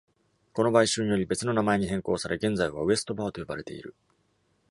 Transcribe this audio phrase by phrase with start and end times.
[0.53, 3.93] この買収により別の名前に変更され、現在は「ウエスト・バー」と呼ばれている。